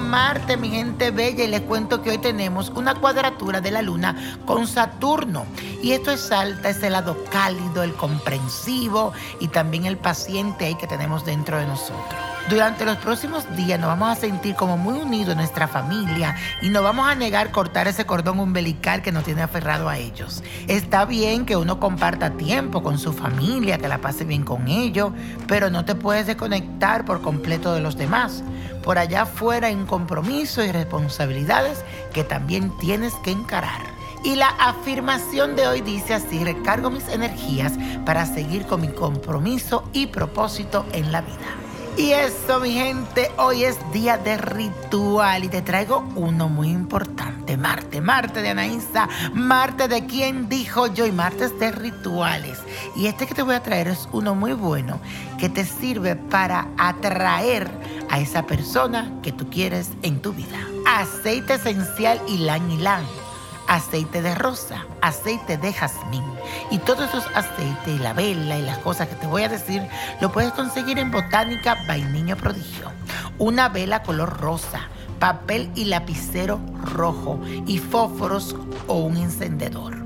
Marte, 0.00 0.56
mi 0.56 0.68
gente 0.68 1.10
bella, 1.10 1.44
y 1.44 1.48
les 1.48 1.60
cuento 1.60 2.02
que 2.02 2.10
hoy 2.10 2.18
tenemos 2.18 2.70
una 2.74 2.94
cuadratura 2.94 3.60
de 3.60 3.70
la 3.70 3.82
Luna 3.82 4.38
con 4.44 4.66
Saturno. 4.66 5.46
Y 5.82 5.92
esto 5.92 6.10
exalta 6.10 6.70
ese 6.70 6.90
lado 6.90 7.16
cálido, 7.30 7.82
el 7.82 7.94
comprensivo 7.94 9.12
y 9.40 9.48
también 9.48 9.86
el 9.86 9.96
paciente 9.96 10.66
ahí 10.66 10.74
que 10.74 10.86
tenemos 10.86 11.24
dentro 11.24 11.58
de 11.58 11.66
nosotros. 11.66 12.37
Durante 12.48 12.86
los 12.86 12.96
próximos 12.96 13.44
días 13.56 13.78
nos 13.78 13.88
vamos 13.88 14.08
a 14.08 14.18
sentir 14.18 14.54
como 14.54 14.78
muy 14.78 14.98
unidos 14.98 15.36
nuestra 15.36 15.68
familia 15.68 16.34
y 16.62 16.70
nos 16.70 16.82
vamos 16.82 17.06
a 17.06 17.14
negar 17.14 17.50
cortar 17.50 17.88
ese 17.88 18.06
cordón 18.06 18.40
umbilical 18.40 19.02
que 19.02 19.12
nos 19.12 19.24
tiene 19.24 19.42
aferrado 19.42 19.86
a 19.86 19.98
ellos. 19.98 20.42
Está 20.66 21.04
bien 21.04 21.44
que 21.44 21.56
uno 21.56 21.78
comparta 21.78 22.30
tiempo 22.38 22.82
con 22.82 22.98
su 22.98 23.12
familia, 23.12 23.76
que 23.76 23.86
la 23.86 23.98
pase 23.98 24.24
bien 24.24 24.44
con 24.44 24.66
ellos, 24.66 25.12
pero 25.46 25.68
no 25.68 25.84
te 25.84 25.94
puedes 25.94 26.26
desconectar 26.26 27.04
por 27.04 27.20
completo 27.20 27.74
de 27.74 27.80
los 27.80 27.98
demás. 27.98 28.42
Por 28.82 28.96
allá 28.96 29.22
afuera 29.22 29.66
hay 29.66 29.74
un 29.74 29.84
compromiso 29.84 30.64
y 30.64 30.72
responsabilidades 30.72 31.84
que 32.14 32.24
también 32.24 32.72
tienes 32.78 33.12
que 33.16 33.30
encarar. 33.30 33.82
Y 34.24 34.36
la 34.36 34.48
afirmación 34.48 35.54
de 35.54 35.68
hoy 35.68 35.82
dice 35.82 36.14
así, 36.14 36.42
recargo 36.42 36.88
mis 36.88 37.08
energías 37.08 37.74
para 38.06 38.24
seguir 38.24 38.64
con 38.64 38.80
mi 38.80 38.88
compromiso 38.88 39.84
y 39.92 40.06
propósito 40.06 40.86
en 40.92 41.12
la 41.12 41.20
vida. 41.20 41.67
Y 41.98 42.12
eso, 42.12 42.60
mi 42.60 42.70
gente, 42.70 43.28
hoy 43.38 43.64
es 43.64 43.76
día 43.92 44.16
de 44.18 44.38
ritual 44.38 45.42
y 45.42 45.48
te 45.48 45.62
traigo 45.62 46.08
uno 46.14 46.48
muy 46.48 46.70
importante. 46.70 47.56
Marte, 47.56 48.00
Marte 48.00 48.40
de 48.40 48.50
Anaísa, 48.50 49.08
Marte 49.34 49.88
de 49.88 50.06
quien 50.06 50.48
dijo 50.48 50.86
yo 50.86 51.06
y 51.06 51.10
martes 51.10 51.58
de 51.58 51.72
rituales. 51.72 52.60
Y 52.94 53.06
este 53.06 53.26
que 53.26 53.34
te 53.34 53.42
voy 53.42 53.56
a 53.56 53.64
traer 53.64 53.88
es 53.88 54.08
uno 54.12 54.36
muy 54.36 54.52
bueno 54.52 55.00
que 55.40 55.48
te 55.48 55.64
sirve 55.64 56.14
para 56.14 56.68
atraer 56.78 57.68
a 58.08 58.20
esa 58.20 58.46
persona 58.46 59.12
que 59.20 59.32
tú 59.32 59.50
quieres 59.50 59.90
en 60.02 60.22
tu 60.22 60.32
vida. 60.32 60.58
Aceite 60.86 61.54
esencial 61.54 62.20
ylang 62.28 62.70
ylang 62.70 63.27
aceite 63.68 64.22
de 64.22 64.34
rosa, 64.34 64.86
aceite 65.02 65.58
de 65.58 65.72
jazmín. 65.72 66.24
Y 66.70 66.78
todos 66.78 67.08
esos 67.08 67.24
aceites 67.34 67.86
y 67.86 67.98
la 67.98 68.14
vela 68.14 68.58
y 68.58 68.62
las 68.62 68.78
cosas 68.78 69.08
que 69.08 69.14
te 69.14 69.26
voy 69.26 69.42
a 69.42 69.48
decir, 69.48 69.86
lo 70.20 70.32
puedes 70.32 70.52
conseguir 70.52 70.98
en 70.98 71.10
Botánica 71.10 71.76
Vainiño 71.86 72.36
Prodigio. 72.36 72.90
Una 73.38 73.68
vela 73.68 74.02
color 74.02 74.40
rosa, 74.40 74.88
papel 75.20 75.70
y 75.74 75.84
lapicero 75.84 76.58
rojo 76.82 77.38
y 77.66 77.78
fósforos 77.78 78.56
o 78.86 78.94
un 78.94 79.18
encendedor. 79.18 79.96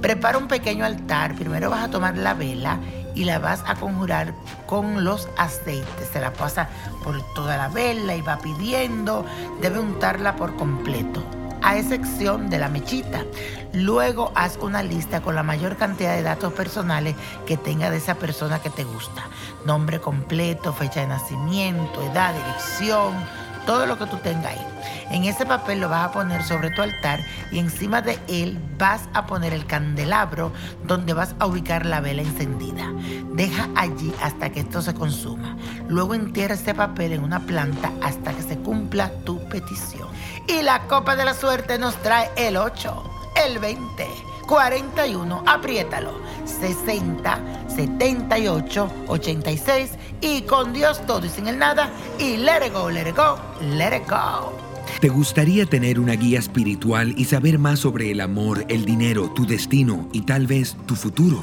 Prepara 0.00 0.38
un 0.38 0.48
pequeño 0.48 0.84
altar. 0.84 1.34
Primero 1.34 1.70
vas 1.70 1.84
a 1.84 1.90
tomar 1.90 2.16
la 2.16 2.34
vela 2.34 2.78
y 3.14 3.24
la 3.24 3.38
vas 3.38 3.62
a 3.66 3.74
conjurar 3.74 4.32
con 4.66 5.04
los 5.04 5.28
aceites. 5.36 6.08
Se 6.12 6.20
la 6.20 6.32
pasa 6.32 6.68
por 7.04 7.20
toda 7.34 7.56
la 7.56 7.68
vela 7.68 8.16
y 8.16 8.22
va 8.22 8.38
pidiendo. 8.38 9.24
Debe 9.60 9.78
untarla 9.78 10.34
por 10.34 10.56
completo 10.56 11.22
a 11.62 11.76
excepción 11.76 12.50
de 12.50 12.58
la 12.58 12.68
mechita. 12.68 13.24
Luego 13.72 14.32
haz 14.34 14.58
una 14.60 14.82
lista 14.82 15.22
con 15.22 15.34
la 15.34 15.42
mayor 15.42 15.76
cantidad 15.76 16.14
de 16.14 16.22
datos 16.22 16.52
personales 16.52 17.14
que 17.46 17.56
tenga 17.56 17.90
de 17.90 17.96
esa 17.96 18.16
persona 18.16 18.60
que 18.60 18.70
te 18.70 18.84
gusta. 18.84 19.22
Nombre 19.64 20.00
completo, 20.00 20.72
fecha 20.72 21.00
de 21.00 21.06
nacimiento, 21.06 22.02
edad, 22.02 22.34
dirección, 22.34 23.14
todo 23.66 23.86
lo 23.86 23.98
que 23.98 24.06
tú 24.06 24.16
tengas 24.18 24.46
ahí. 24.52 24.66
En 25.10 25.24
ese 25.24 25.46
papel 25.46 25.80
lo 25.80 25.88
vas 25.88 26.06
a 26.08 26.12
poner 26.12 26.42
sobre 26.42 26.70
tu 26.70 26.82
altar 26.82 27.20
y 27.50 27.58
encima 27.58 28.02
de 28.02 28.18
él 28.28 28.58
vas 28.78 29.02
a 29.12 29.26
poner 29.26 29.52
el 29.52 29.66
candelabro 29.66 30.52
donde 30.86 31.12
vas 31.12 31.34
a 31.38 31.46
ubicar 31.46 31.86
la 31.86 32.00
vela 32.00 32.22
encendida. 32.22 32.90
Deja 33.34 33.68
allí 33.76 34.12
hasta 34.22 34.50
que 34.50 34.60
esto 34.60 34.82
se 34.82 34.94
consuma. 34.94 35.56
Luego 35.88 36.14
entierra 36.14 36.54
ese 36.54 36.74
papel 36.74 37.12
en 37.12 37.24
una 37.24 37.40
planta 37.40 37.92
hasta 38.02 38.32
que 38.32 38.42
se 38.42 38.58
cumpla 38.58 39.10
tu 39.24 39.38
petición. 39.48 40.08
Y 40.46 40.62
la 40.62 40.86
copa 40.86 41.16
de 41.16 41.24
la 41.24 41.34
suerte 41.34 41.78
nos 41.78 41.96
trae 42.02 42.30
el 42.36 42.56
8, 42.56 43.04
el 43.46 43.58
20. 43.58 44.32
41, 44.46 45.44
apriétalo, 45.46 46.20
60, 46.44 47.66
78, 47.74 48.90
86 49.08 49.90
y 50.20 50.42
con 50.42 50.72
Dios 50.72 51.00
todo 51.06 51.24
y 51.24 51.28
sin 51.28 51.46
el 51.46 51.58
nada 51.58 51.90
y 52.18 52.36
let 52.36 52.66
it 52.66 52.72
go, 52.72 52.90
let 52.90 53.08
it 53.08 53.16
go, 53.16 53.38
let 53.60 53.96
it 53.96 54.08
go. 54.08 54.52
¿Te 55.00 55.08
gustaría 55.08 55.64
tener 55.66 55.98
una 55.98 56.14
guía 56.14 56.38
espiritual 56.38 57.14
y 57.16 57.24
saber 57.24 57.58
más 57.58 57.80
sobre 57.80 58.10
el 58.10 58.20
amor, 58.20 58.64
el 58.68 58.84
dinero, 58.84 59.30
tu 59.30 59.46
destino 59.46 60.08
y 60.12 60.22
tal 60.22 60.46
vez 60.46 60.76
tu 60.86 60.96
futuro? 60.96 61.42